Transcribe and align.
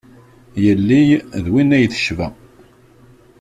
Yelli 0.63 1.01
d 1.43 1.45
win 1.53 1.75
ay 1.77 1.85
tecba. 1.93 2.27